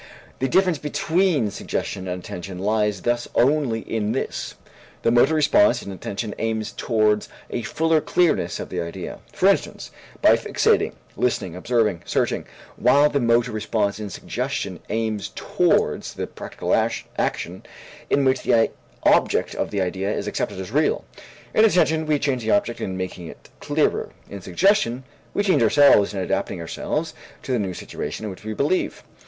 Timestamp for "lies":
2.57-3.03